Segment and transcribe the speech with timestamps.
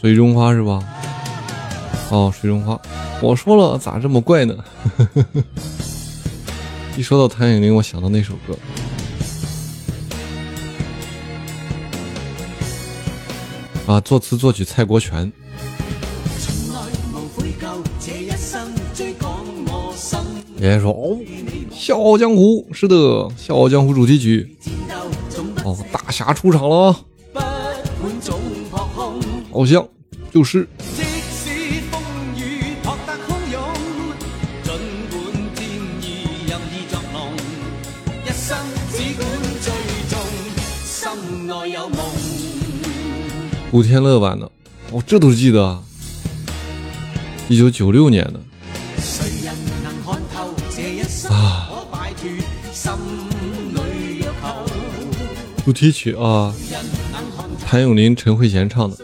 [0.00, 0.82] 水中花是吧？
[2.10, 2.80] 哦，水中花，
[3.20, 4.56] 我说了，咋这么怪呢？
[6.96, 8.56] 一说到谭咏麟，我想到那首歌。
[13.86, 15.32] 啊，作词作曲蔡国权。
[20.60, 21.16] 爷爷说：“哦，
[21.72, 22.96] 《笑傲江湖》是的，
[23.36, 24.56] 《笑傲江湖》主题曲。
[25.64, 26.96] 哦，大侠出场了。”
[29.50, 29.86] 好像
[30.32, 30.68] 就是。
[43.70, 44.50] 古天乐版的，
[44.90, 45.82] 哦，这都记得。
[47.48, 48.40] 一九九六年的。
[51.30, 51.68] 啊。
[55.64, 56.54] 主题曲啊，
[57.66, 58.96] 谭咏麟、陈慧娴唱的。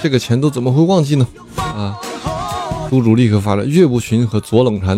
[0.00, 1.26] 这个钱都怎么会忘记呢？
[1.56, 1.98] 啊！
[2.88, 4.96] 督主立刻发了《岳不群》和《左冷禅》，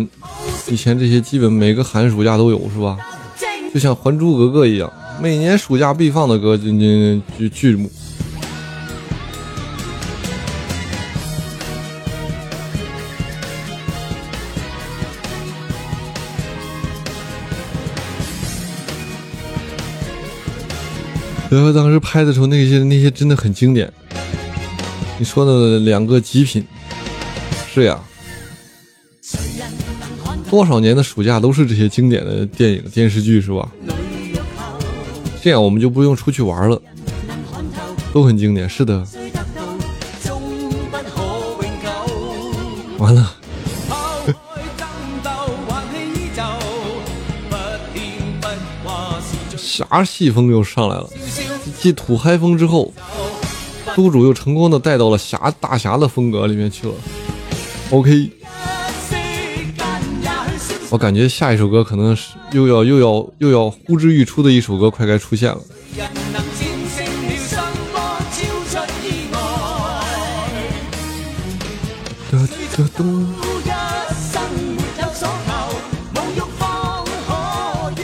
[0.71, 2.97] 以前这些基本每个寒暑假都有，是吧？
[3.73, 4.91] 就像《还珠格格》一样，
[5.21, 7.91] 每年暑假必放的歌，就就剧剧目。
[21.49, 23.91] 然后当时拍的时候，那些那些真的很经典。
[25.21, 26.65] 你说的两个极品，
[27.71, 27.99] 是呀。
[30.49, 33.71] 多少年的暑假都是这些经典的电影电视剧，是吧？
[35.39, 36.81] 这样我们就不用出去玩了，
[38.11, 38.67] 都很经典。
[38.67, 39.05] 是的。
[42.97, 43.35] 完了。
[49.55, 51.07] 侠戏风又上来了。
[51.79, 52.91] 继土嗨风之后，
[53.95, 56.93] 督主又成功的带到了侠大侠的风格里面去了。
[57.89, 58.31] OK，
[60.89, 65.59] 我感觉下一首歌可能是又要又要又要呼之欲出的一首歌，快该出现了。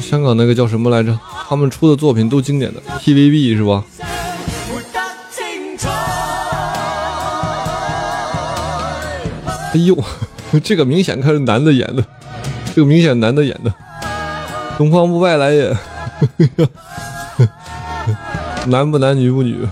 [0.01, 1.17] 香港那个叫什么来着？
[1.49, 3.83] 他们出的作品都经典的，TVB 是吧？
[9.77, 9.95] 哎呦，
[10.63, 12.03] 这个明显看是男的演的，
[12.73, 13.71] 这个明显男的演的，
[14.75, 15.77] 东方不败来演，
[18.65, 19.67] 男不男女不女？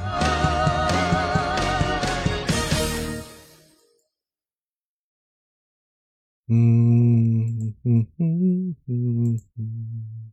[6.48, 10.32] 嗯嗯嗯嗯嗯。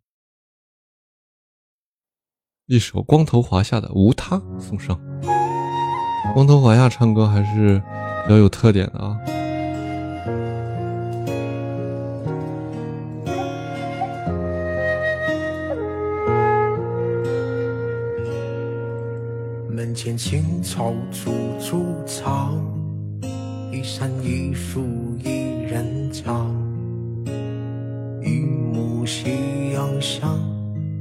[2.66, 5.00] 一首光头华夏的《无他》送上。
[6.34, 7.82] 光头华夏唱歌还是
[8.24, 9.16] 比较有特点的啊。
[19.82, 22.54] 门前青草簇簇草，
[23.72, 24.80] 一山一树
[25.24, 26.22] 一人家，
[28.22, 30.38] 一抹夕阳向。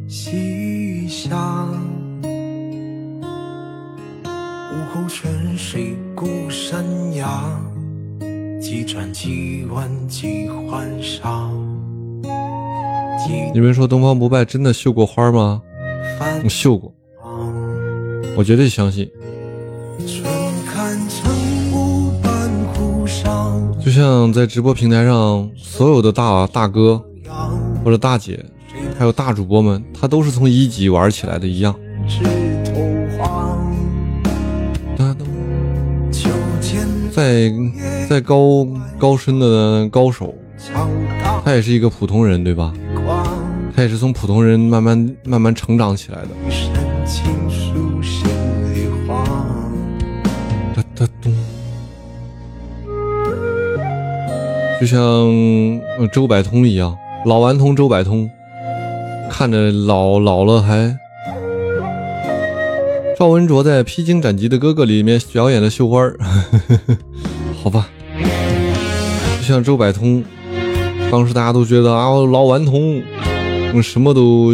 [0.07, 1.63] 西下，
[4.63, 6.83] 午后泉水故山
[7.13, 7.61] 崖，
[8.59, 11.51] 几转几弯几欢笑。
[13.53, 15.61] 你们说东方不败真的绣过花吗？
[16.49, 16.91] 绣过，
[18.35, 19.09] 我绝对相信。
[23.83, 27.03] 就像在直播平台上，所有的大大哥。
[27.83, 28.39] 或者大姐，
[28.99, 31.73] 还有大主播们，他都是从一级玩起来的一样。
[37.11, 37.51] 再
[38.07, 38.67] 再高
[38.99, 40.35] 高深的高手，
[41.43, 42.71] 他也是一个普通人，对吧？
[43.75, 46.27] 他也是从普通人慢慢慢慢成长起来的。
[54.81, 54.99] 就像
[56.11, 56.97] 周百通一样，
[57.27, 58.27] 老顽童周百通，
[59.29, 60.97] 看着老老了还。
[63.15, 66.17] 赵文卓在《披荆斩棘的哥哥》里面表演的绣花儿，
[67.61, 67.87] 好吧，
[69.39, 70.23] 就像周百通，
[71.11, 72.99] 当时大家都觉得啊，老顽童，
[73.83, 74.51] 什么都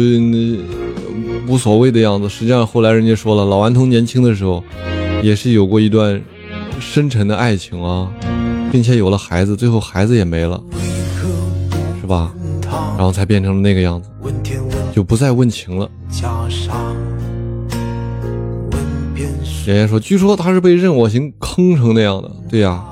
[1.48, 2.28] 无所谓的样子。
[2.28, 4.62] 实际上后来人家说了，老顽童年轻的时候
[5.22, 6.22] 也是有过一段
[6.78, 8.12] 深沉的爱情啊，
[8.70, 10.62] 并且有了孩子，最后孩子也没了，
[12.00, 12.32] 是吧？
[12.96, 14.08] 然后才变成了那个样子，
[14.94, 15.88] 就不再问情了。
[19.66, 22.82] 妍妍说：“据说他是被任我行坑成那样的。”对呀，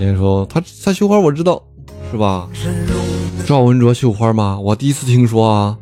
[0.00, 1.62] 妍妍说：“他他绣花我知道，
[2.10, 2.48] 是吧？”
[3.46, 4.58] 赵文卓绣花吗？
[4.58, 5.76] 我第一次听说啊。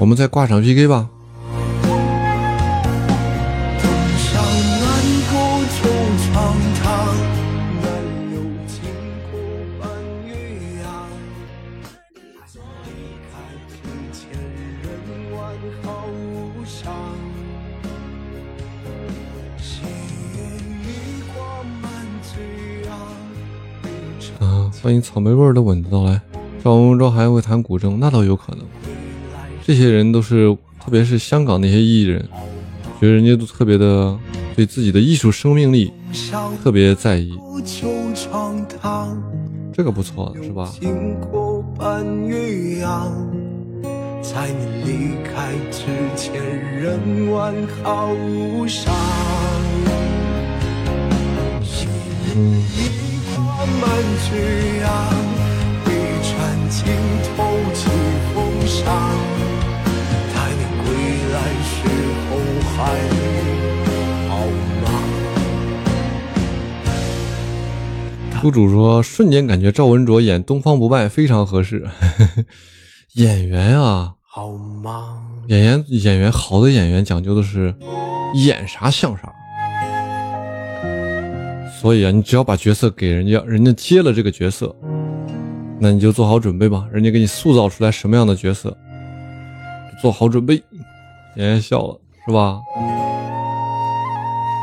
[0.00, 1.10] 我们再挂场 PK 吧。
[24.82, 26.18] 欢迎草莓味的吻子到来。
[26.64, 28.64] 赵文卓还会弹古筝，那倒有可能。
[29.70, 30.52] 这些人都是，
[30.84, 32.20] 特别是香港那些艺人，
[33.00, 34.18] 觉得人家都特别的
[34.56, 35.92] 对自己的艺术生命力
[36.60, 37.38] 特别在意。
[39.72, 40.68] 这个不错，是吧？
[44.20, 45.84] 在你离开之
[46.16, 46.34] 前，
[46.80, 48.92] 仍完好无伤。
[52.34, 52.60] 嗯。
[68.42, 71.86] 督主说，瞬间感觉赵文卓演东方不败非常合适。
[73.14, 75.20] 演员啊，好吗？
[75.48, 77.74] 演员演员好的演员讲究的是
[78.34, 79.30] 演啥像啥。
[81.80, 84.74] 所以啊，你只要把角色给人家，人家接了这个角色，
[85.78, 86.88] 那你就做好准备吧。
[86.90, 88.74] 人家给你塑造出来什么样的角色，
[90.00, 90.62] 做好准备。
[91.36, 92.60] 妍妍笑了，是吧？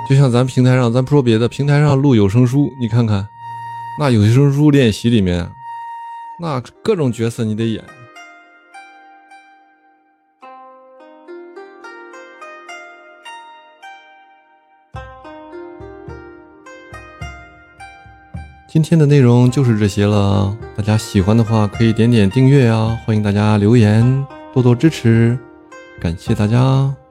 [0.10, 3.28] 就像咱平台上，咱不说别的，平台上录有声书，你看看，
[4.00, 5.50] 那有声书练习里面，
[6.40, 7.84] 那各种角色你得演。
[18.70, 22.96] 今天的内容就是这些了，大家喜欢的话可以点点订阅啊！
[23.06, 25.38] 欢迎大家留言，多多支持，
[26.00, 27.07] 感谢大家。